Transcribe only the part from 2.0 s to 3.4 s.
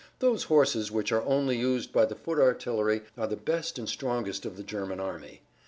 the foot artillery, are the